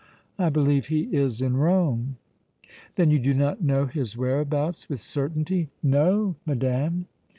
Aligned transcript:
I 0.39 0.49
believe 0.49 0.87
he 0.87 1.01
is 1.15 1.43
in 1.43 1.57
Rome." 1.57 2.17
"Then 2.95 3.11
you 3.11 3.19
do 3.19 3.35
not 3.35 3.61
know 3.61 3.85
his 3.85 4.17
whereabouts 4.17 4.89
with 4.89 4.99
certainty?" 4.99 5.69
"No, 5.83 6.37
madame." 6.43 7.05